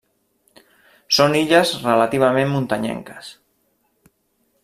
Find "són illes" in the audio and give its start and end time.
1.17-1.73